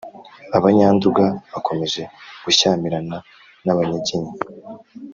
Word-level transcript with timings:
-abanyanduga 0.57 1.25
bakomeje 1.51 2.01
gushyamirana 2.45 3.17
n'abanyiginya. 3.65 4.31